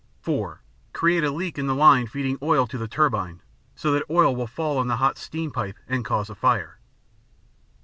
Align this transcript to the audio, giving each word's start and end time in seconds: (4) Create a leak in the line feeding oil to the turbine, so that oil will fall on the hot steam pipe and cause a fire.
(4) 0.21 0.63
Create 0.93 1.23
a 1.23 1.29
leak 1.29 1.59
in 1.59 1.67
the 1.67 1.75
line 1.75 2.07
feeding 2.07 2.39
oil 2.41 2.65
to 2.65 2.75
the 2.79 2.87
turbine, 2.87 3.43
so 3.75 3.91
that 3.91 4.01
oil 4.09 4.35
will 4.35 4.47
fall 4.47 4.79
on 4.79 4.87
the 4.87 4.95
hot 4.95 5.15
steam 5.19 5.51
pipe 5.51 5.77
and 5.87 6.03
cause 6.03 6.27
a 6.27 6.33
fire. 6.33 6.79